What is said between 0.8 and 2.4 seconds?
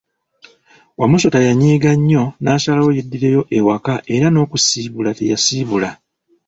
Wamusota yanyiiga nnyo